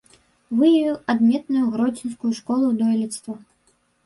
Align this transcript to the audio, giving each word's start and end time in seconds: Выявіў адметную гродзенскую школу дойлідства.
Выявіў 0.61 0.95
адметную 1.13 1.65
гродзенскую 1.75 2.33
школу 2.39 2.71
дойлідства. 2.81 3.39